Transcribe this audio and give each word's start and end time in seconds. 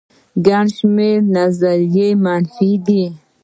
ګڼ 0.45 0.65
شمېر 0.77 1.17
نظرونه 1.35 2.07
منفي 2.23 2.71
دي 2.85 3.03